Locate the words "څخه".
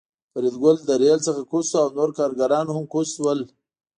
1.27-1.41